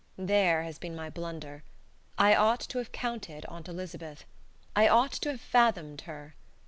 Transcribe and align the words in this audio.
There 0.17 0.63
has 0.63 0.79
been 0.79 0.95
my 0.95 1.11
blunder. 1.11 1.61
I 2.17 2.33
ought 2.33 2.61
to 2.61 2.79
have 2.79 2.91
counted 2.91 3.45
Aunt 3.45 3.67
Elizabeth. 3.67 4.25
I 4.75 4.87
ought 4.87 5.11
to 5.11 5.29
have 5.29 5.41
fathomed 5.41 6.01
her. 6.09 6.33